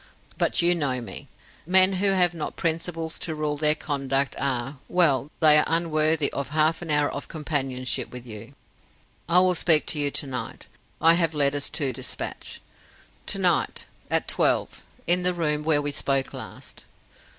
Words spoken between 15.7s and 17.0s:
we spoke last.